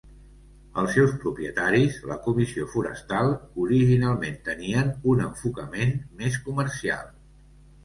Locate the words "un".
5.15-5.23